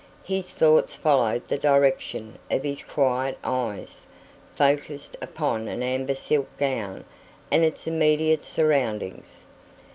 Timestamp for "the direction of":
1.47-2.63